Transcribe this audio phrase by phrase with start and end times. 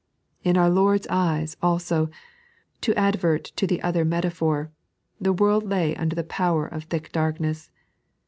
[0.43, 2.09] In our Lord's eyes, also—
[2.81, 4.71] to advert to the other metaphor—
[5.21, 7.69] the world lay under the power of thick darkness.